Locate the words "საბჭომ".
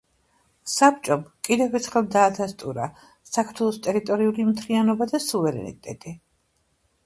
0.75-1.25